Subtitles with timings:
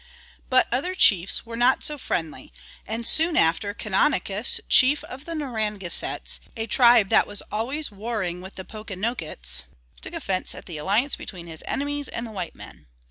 [0.49, 2.51] But other chiefs were not so friendly,
[2.87, 8.55] and soon after Canonicus, chief of the Narragansetts, a tribe that was always warring with
[8.55, 9.61] the Pokanokets,
[10.01, 12.87] took offense at the alliance between his enemies and the white men.